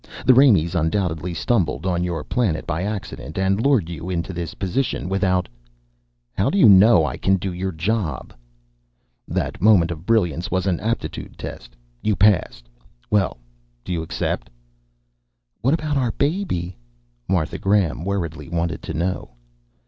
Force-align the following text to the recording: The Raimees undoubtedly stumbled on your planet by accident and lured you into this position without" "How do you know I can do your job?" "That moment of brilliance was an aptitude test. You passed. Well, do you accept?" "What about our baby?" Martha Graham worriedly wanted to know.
The 0.25 0.33
Raimees 0.33 0.73
undoubtedly 0.73 1.31
stumbled 1.35 1.85
on 1.85 2.03
your 2.03 2.23
planet 2.23 2.65
by 2.65 2.81
accident 2.81 3.37
and 3.37 3.63
lured 3.63 3.87
you 3.87 4.09
into 4.09 4.33
this 4.33 4.55
position 4.55 5.07
without" 5.07 5.47
"How 6.35 6.49
do 6.49 6.57
you 6.57 6.67
know 6.67 7.05
I 7.05 7.17
can 7.17 7.35
do 7.35 7.53
your 7.53 7.71
job?" 7.71 8.33
"That 9.27 9.61
moment 9.61 9.91
of 9.91 10.07
brilliance 10.07 10.49
was 10.49 10.65
an 10.65 10.79
aptitude 10.79 11.37
test. 11.37 11.75
You 12.01 12.15
passed. 12.15 12.67
Well, 13.11 13.37
do 13.85 13.93
you 13.93 14.01
accept?" 14.01 14.49
"What 15.61 15.75
about 15.75 15.97
our 15.97 16.13
baby?" 16.13 16.77
Martha 17.29 17.59
Graham 17.59 18.03
worriedly 18.03 18.49
wanted 18.49 18.81
to 18.81 18.95
know. 18.95 19.35